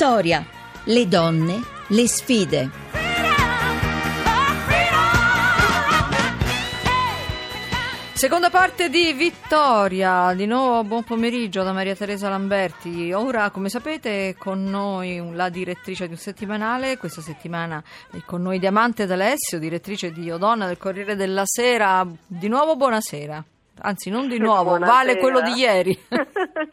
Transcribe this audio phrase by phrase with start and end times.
[0.00, 0.42] Vittoria,
[0.84, 2.70] le donne, le sfide.
[8.14, 13.12] Seconda parte di Vittoria, di nuovo buon pomeriggio da Maria Teresa Lamberti.
[13.12, 18.58] Ora, come sapete, con noi la direttrice di un settimanale, questa settimana è con noi
[18.58, 22.06] Diamante D'Alessio, direttrice di Odonna del Corriere della Sera.
[22.26, 23.44] Di nuovo buonasera.
[23.82, 24.96] Anzi, non di nuovo, Buonasera.
[24.96, 25.92] vale quello di ieri.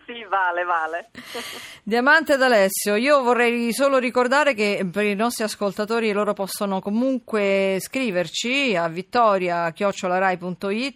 [0.06, 1.10] sì, vale, vale.
[1.84, 8.76] Diamante d'Alessio, io vorrei solo ricordare che per i nostri ascoltatori loro possono comunque scriverci
[8.76, 9.76] a vittoria.it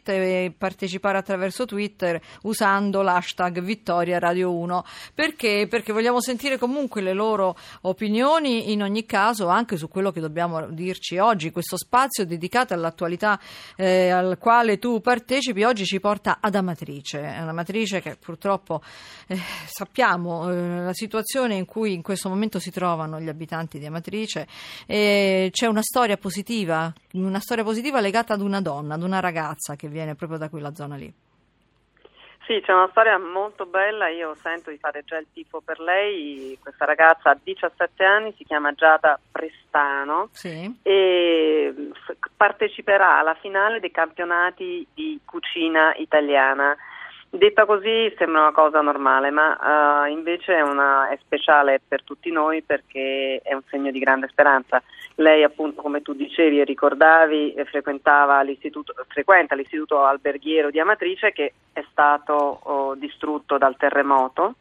[0.09, 4.83] e partecipare attraverso Twitter usando l'hashtag Vittoria Radio 1.
[5.13, 5.67] Perché?
[5.70, 10.67] Perché vogliamo sentire comunque le loro opinioni in ogni caso anche su quello che dobbiamo
[10.72, 11.52] dirci oggi.
[11.52, 13.39] Questo spazio dedicato all'attualità
[13.77, 18.81] eh, al quale tu partecipi oggi ci porta ad Amatrice, è un'Amatrice che purtroppo
[19.28, 23.86] eh, sappiamo eh, la situazione in cui in questo momento si trovano gli abitanti di
[23.86, 24.48] Amatrice
[24.86, 29.75] e c'è una storia positiva, una storia positiva legata ad una donna, ad una ragazza
[29.75, 31.14] che viene proprio da quella zona lì.
[32.45, 36.58] Sì, c'è una storia molto bella, io sento di fare già il tifo per lei,
[36.61, 40.80] questa ragazza ha 17 anni, si chiama Giada Prestano Sì.
[40.81, 41.73] e
[42.36, 46.75] parteciperà alla finale dei campionati di cucina italiana.
[47.33, 52.29] Detta così sembra una cosa normale, ma eh, invece è, una- è speciale per tutti
[52.29, 54.83] noi perché è un segno di grande speranza.
[55.15, 61.31] Lei, appunto, come tu dicevi e ricordavi, eh, frequentava l'istituto, frequenta l'istituto alberghiero di Amatrice
[61.31, 64.55] che è stato oh, distrutto dal terremoto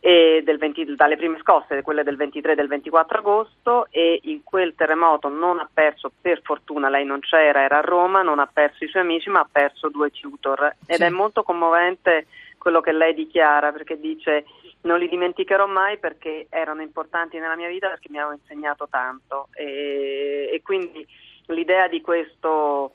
[0.00, 5.28] 20 dalle prime scosse, quelle del 23 e del 24 agosto e in quel terremoto
[5.28, 8.88] non ha perso, per fortuna lei non c'era, era a Roma, non ha perso i
[8.88, 11.02] suoi amici ma ha perso due tutor ed Sì.
[11.02, 12.26] è molto commovente
[12.58, 14.44] quello che lei dichiara perché dice
[14.82, 19.48] non li dimenticherò mai perché erano importanti nella mia vita perché mi hanno insegnato tanto
[19.52, 21.06] e, e quindi
[21.46, 22.92] l'idea di questo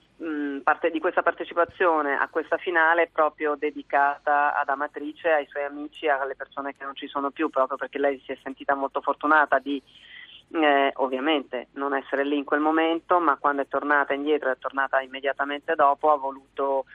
[0.64, 6.08] parte- di questa partecipazione a questa finale è proprio dedicata ad Amatrice, ai suoi amici,
[6.08, 9.59] alle persone che non ci sono più, proprio perché lei si è sentita molto fortunata
[9.59, 9.81] di
[10.52, 15.02] eh, ovviamente non essere lì in quel momento, ma quando è tornata indietro, è tornata
[15.02, 16.86] immediatamente dopo, ha voluto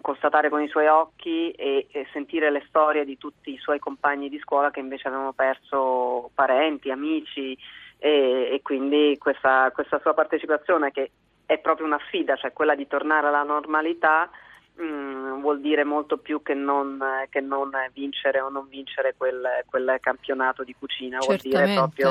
[0.00, 4.28] constatare con i suoi occhi e, e sentire le storie di tutti i suoi compagni
[4.28, 7.58] di scuola che invece avevano perso parenti, amici
[7.98, 11.10] e, e quindi questa, questa sua partecipazione che
[11.50, 14.30] è proprio una sfida, cioè quella di tornare alla normalità
[14.76, 19.96] mh, vuol dire molto più che non, che non vincere o non vincere quel, quel
[20.00, 22.02] campionato di cucina, vuol dire Certamente.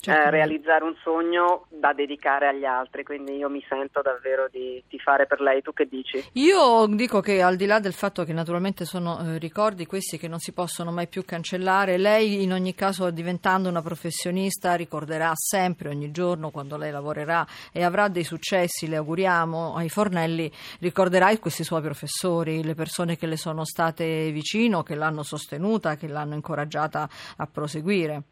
[0.00, 4.82] Proprio eh, realizzare un sogno da dedicare agli altri, quindi io mi sento davvero di,
[4.88, 6.22] di fare per lei, tu che dici?
[6.34, 10.28] Io dico che al di là del fatto che naturalmente sono eh, ricordi questi che
[10.28, 15.88] non si possono mai più cancellare, lei in ogni caso diventando una professionista ricorderà sempre,
[15.88, 20.50] ogni giorno quando lei lavorerà e avrà dei successi, le auguriamo ai fornelli,
[20.80, 26.08] ricorderà questi suoi professori, le persone che le sono state vicino, che l'hanno sostenuta, che
[26.08, 28.22] l'hanno incoraggiata a proseguire.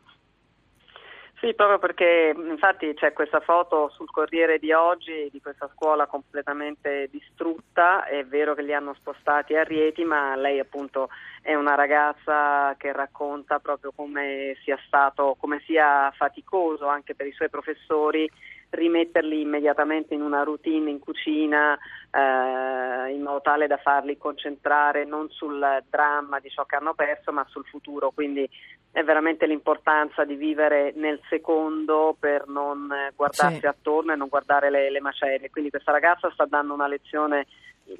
[1.38, 7.08] Sì, proprio perché infatti c'è questa foto sul Corriere di oggi di questa scuola completamente
[7.10, 11.10] distrutta, è vero che li hanno spostati a Rieti, ma lei appunto
[11.42, 17.32] è una ragazza che racconta proprio come sia stato, come sia faticoso anche per i
[17.32, 18.28] suoi professori
[18.76, 21.76] rimetterli immediatamente in una routine in cucina
[22.10, 25.59] eh, in modo tale da farli concentrare non sul
[25.91, 28.48] dramma di ciò che hanno perso ma sul futuro quindi
[28.92, 33.66] è veramente l'importanza di vivere nel secondo per non eh, guardarsi Sì.
[33.66, 37.47] attorno e non guardare le, le macerie quindi questa ragazza sta dando una lezione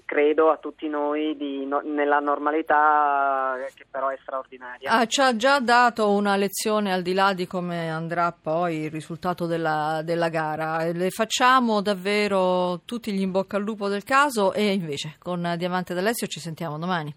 [0.05, 5.21] credo a tutti noi di no- nella normalità eh, che però è straordinaria Ah, ci
[5.21, 10.01] ha già dato una lezione al di là di come andrà poi il risultato della,
[10.05, 10.85] della gara.
[10.93, 15.95] Le facciamo davvero tutti gli in bocca al lupo del caso e invece con Diamante
[15.95, 17.15] d'Alessio ci sentiamo domani.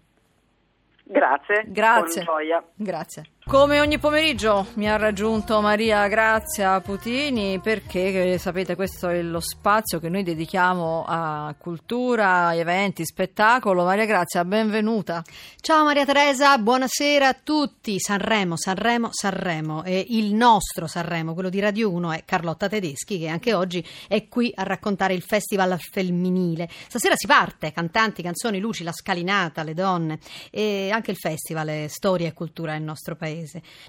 [1.04, 2.24] grazie Grazie.
[2.24, 3.22] con gioia Grazie.
[3.50, 9.40] Come ogni pomeriggio mi ha raggiunto Maria Grazia Putini perché eh, sapete questo è lo
[9.40, 13.82] spazio che noi dedichiamo a cultura, eventi, spettacolo.
[13.82, 15.24] Maria Grazia, benvenuta.
[15.60, 17.98] Ciao Maria Teresa, buonasera a tutti.
[17.98, 19.82] Sanremo, Sanremo, Sanremo.
[19.82, 24.28] E il nostro Sanremo, quello di Radio 1, è Carlotta Tedeschi, che anche oggi è
[24.28, 26.68] qui a raccontare il festival femminile.
[26.86, 30.20] Stasera si parte, cantanti, canzoni, luci, la scalinata, le donne
[30.52, 33.38] e anche il festival Storia e Cultura nel nostro paese.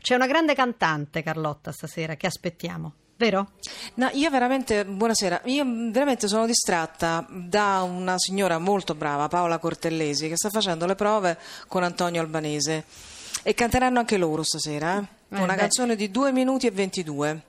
[0.02, 2.94] C'è una grande cantante, Carlotta, stasera, che aspettiamo.
[3.18, 3.52] Vero?
[3.96, 10.28] No, io veramente, buonasera, io veramente sono distratta da una signora molto brava, Paola Cortellesi,
[10.28, 11.38] che sta facendo le prove
[11.68, 12.84] con Antonio Albanese
[13.44, 14.98] e canteranno anche loro stasera.
[14.98, 15.36] eh?
[15.38, 15.60] Eh, una beh.
[15.60, 17.42] canzone di 2 minuti e 22.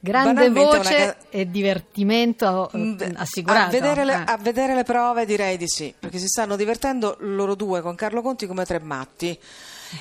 [0.00, 3.66] Grande voce ca- e divertimento Mm, assicurato.
[3.66, 4.22] A vedere, le, Eh.
[4.26, 8.22] a vedere le prove direi di sì, perché si stanno divertendo loro due con Carlo
[8.22, 9.38] Conti come tre matti.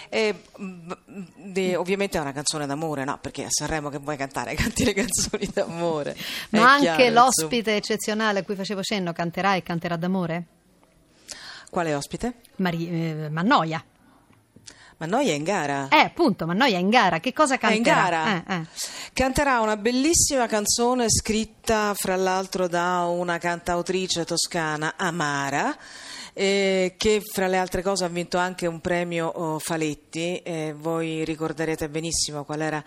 [0.09, 0.91] E, mm,
[1.35, 3.17] di- ovviamente è una canzone d'amore, no?
[3.21, 4.53] Perché a Sanremo che vuoi cantare?
[4.55, 6.15] Canti le canzoni d'amore.
[6.49, 10.45] Ma È anche chiaro, l'ospite eccezionale a cui facevo cenno canterà e canterà d'amore?
[11.69, 12.35] Quale ospite?
[12.57, 13.83] Mari- eh, Mannoia.
[14.99, 15.89] Ma noi è in gara.
[15.89, 17.19] Eh, appunto, Mannoia è in gara.
[17.19, 17.95] Che cosa canterà?
[17.95, 18.43] gara.
[18.47, 18.61] Eh, eh.
[19.13, 25.75] Canterà una bellissima canzone scritta fra l'altro da una cantautrice toscana, Amara.
[26.37, 31.25] Eh, che fra le altre cose ha vinto anche un premio oh, Faletti e voi
[31.25, 32.83] ricorderete benissimo qual era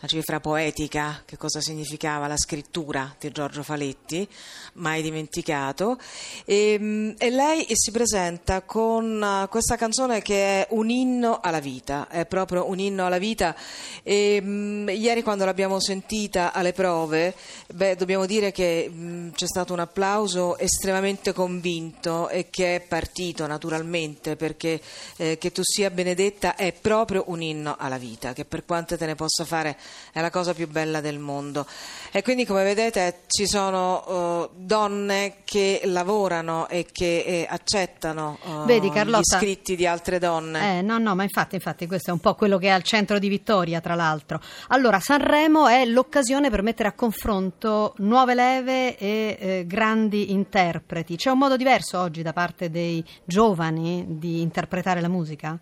[0.00, 4.26] la cifra poetica, che cosa significava la scrittura di Giorgio Faletti,
[4.74, 5.98] mai dimenticato.
[6.46, 11.60] E, mm, e lei si presenta con uh, questa canzone che è un inno alla
[11.60, 13.54] vita, è proprio un inno alla vita.
[14.02, 17.34] E, mm, ieri quando l'abbiamo sentita alle prove,
[17.74, 23.46] beh, dobbiamo dire che mm, c'è stato un applauso estremamente convinto e che è partito
[23.46, 24.80] naturalmente perché
[25.16, 29.06] eh, che tu sia benedetta è proprio un inno alla vita, che per quante te
[29.06, 29.76] ne possa fare
[30.12, 31.64] è la cosa più bella del mondo.
[32.10, 38.66] E quindi come vedete ci sono eh, donne che lavorano e che eh, accettano eh,
[38.66, 39.38] Vedi, gli Carlotta?
[39.38, 40.78] scritti di altre donne.
[40.78, 43.20] Eh, no, no, ma infatti, infatti questo è un po' quello che è al centro
[43.20, 44.40] di Vittoria, tra l'altro.
[44.68, 51.16] Allora, Sanremo è l'occasione per mettere a confronto nuove leve e eh, grandi interpreti.
[51.16, 52.79] C'è un modo diverso oggi da parte dei
[53.24, 55.58] giovani di interpretare la musica?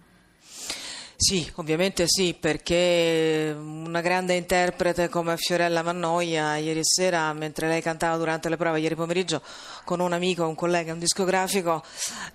[1.21, 8.17] Sì, ovviamente sì, perché una grande interprete come Fiorella Mannoia ieri sera, mentre lei cantava
[8.17, 9.43] durante le prove, ieri pomeriggio,
[9.83, 11.83] con un amico, un collega, un discografico,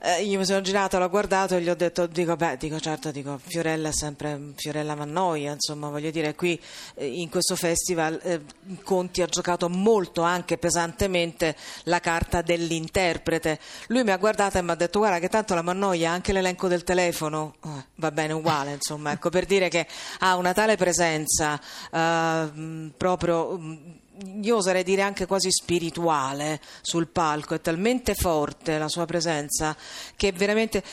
[0.02, 3.12] eh, io mi sono girato, l'ho guardato e gli ho detto, dico, beh, dico certo,
[3.12, 6.62] dico, Fiorella è sempre Fiorella Mannoia, insomma, voglio dire, qui
[6.96, 8.42] eh, in questo festival eh,
[8.84, 13.60] Conti ha giocato molto, anche pesantemente, la carta dell'interprete.
[13.88, 16.34] Lui mi ha guardato e mi ha detto, guarda che tanto la Mannoia ha anche
[16.34, 19.88] l'elenco del telefono, Eh, va bene uguale, insomma, ecco, per dire che
[20.20, 21.60] ha una tale presenza
[21.92, 23.58] eh, mh, proprio...
[23.58, 24.02] mh,
[24.42, 29.76] io oserei dire anche quasi spirituale sul palco, è talmente forte la sua presenza
[30.16, 30.84] che veramente.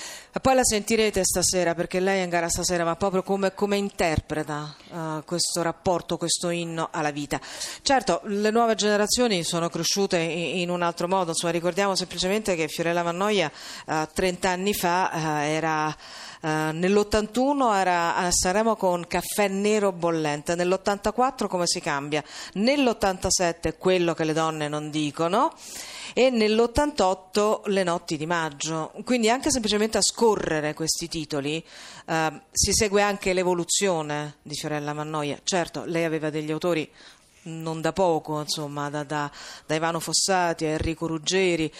[0.41, 4.75] Poi la sentirete stasera perché lei è in gara stasera, ma proprio come, come interpreta
[4.91, 7.41] eh, questo rapporto, questo inno alla vita.
[7.83, 12.69] Certo, le nuove generazioni sono cresciute in, in un altro modo, insomma, ricordiamo semplicemente che
[12.69, 13.50] Fiorella Mannoia
[13.87, 15.11] eh, 30 anni fa
[15.43, 15.94] eh, era.
[16.43, 22.25] Eh, nell'81 era a Sanremo con Caffè Nero Bollente, nell'84 come si cambia?
[22.55, 25.53] Nell'87 quello che le donne non dicono
[26.15, 28.93] e nell'88 Le notti di maggio.
[29.05, 31.63] Quindi anche semplicemente a scorrere questi titoli
[32.07, 35.39] eh, si segue anche l'evoluzione di Fiorella Mannoia.
[35.43, 36.91] Certo, lei aveva degli autori
[37.43, 39.31] non da poco, insomma, da, da-
[39.67, 41.71] da Ivano Fossati a Enrico Ruggeri.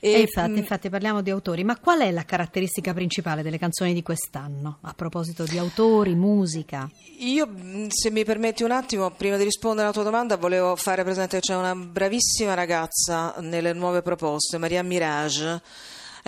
[0.00, 3.94] E infatti, mh, infatti parliamo di autori, ma qual è la caratteristica principale delle canzoni
[3.94, 4.78] di quest'anno?
[4.82, 6.88] A proposito di autori, musica.
[7.18, 11.02] Io, mh, se mi permetti un attimo, prima di rispondere alla tua domanda, volevo fare
[11.02, 15.60] presente che c'è una bravissima ragazza nelle nuove proposte, Maria Mirage.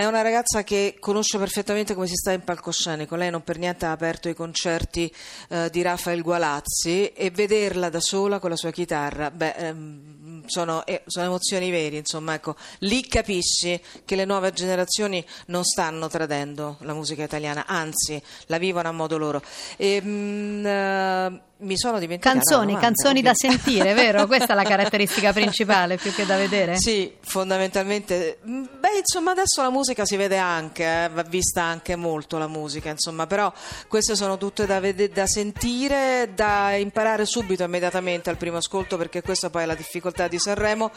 [0.01, 3.17] È una ragazza che conosce perfettamente come si sta in palcoscenico.
[3.17, 5.15] Lei non per niente ha aperto i concerti
[5.51, 10.87] eh, di Rafael Gualazzi e vederla da sola con la sua chitarra, beh, ehm, sono,
[10.87, 12.57] eh, sono emozioni vere, insomma, ecco.
[12.79, 18.89] Lì capisci che le nuove generazioni non stanno tradendo la musica italiana, anzi, la vivono
[18.89, 19.43] a modo loro.
[19.77, 24.27] E, mh, eh, mi sono dimenticata Canzoni, canzoni da sentire, vero?
[24.27, 26.77] Questa è la caratteristica principale più che da vedere?
[26.79, 28.39] Sì, fondamentalmente.
[28.47, 32.47] Mm, Beh, insomma, adesso la musica si vede anche, eh, va vista anche molto la
[32.49, 33.53] musica, insomma, però
[33.89, 39.23] queste sono tutte da, vede- da sentire, da imparare subito, immediatamente al primo ascolto, perché
[39.23, 40.91] questa poi è la difficoltà di Sanremo.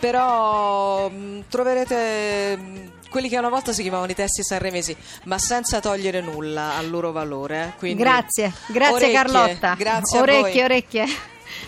[0.00, 5.80] Però mm, troverete mm, quelli che una volta si chiamavano i testi sanremesi, ma senza
[5.80, 7.64] togliere nulla al loro valore.
[7.74, 7.78] eh.
[7.78, 9.74] Quindi, Grazie, grazie orecchie, Carlotta.
[9.74, 11.06] Grazie a orecchie, orecchie.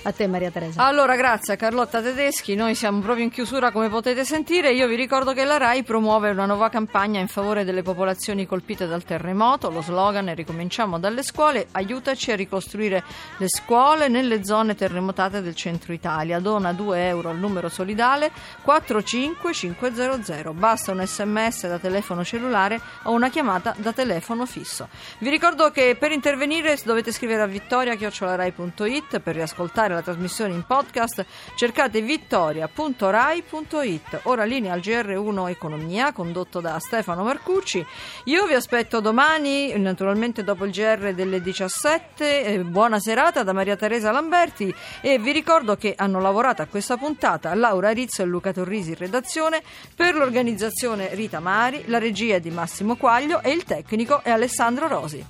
[0.03, 0.85] A te Maria Teresa.
[0.85, 4.73] Allora, grazie a Carlotta Tedeschi, noi siamo proprio in chiusura come potete sentire.
[4.73, 8.87] Io vi ricordo che la RAI promuove una nuova campagna in favore delle popolazioni colpite
[8.87, 9.71] dal terremoto.
[9.71, 13.03] Lo slogan è Ricominciamo dalle scuole, aiutaci a ricostruire
[13.39, 16.39] le scuole nelle zone terremotate del centro Italia.
[16.39, 18.31] Dona 2 euro al numero solidale
[18.63, 20.53] 45500.
[20.53, 24.89] Basta un sms da telefono cellulare o una chiamata da telefono fisso.
[25.19, 30.65] Vi ricordo che per intervenire dovete scrivere a vittoria.rai.it per riascoltare riascoltare la trasmissione in
[30.65, 34.21] podcast cercate vittoria.rai.it.
[34.25, 37.85] Ora linea al GR1 Economia condotto da Stefano Marcucci.
[38.25, 42.45] Io vi aspetto domani, naturalmente dopo il GR delle 17.
[42.45, 46.97] Eh, buona serata da Maria Teresa Lamberti e vi ricordo che hanno lavorato a questa
[46.97, 49.63] puntata Laura Rizzo e Luca Torrisi in redazione,
[49.95, 55.25] per l'organizzazione Rita Mari, la regia di Massimo Quaglio e il tecnico è Alessandro Rosi.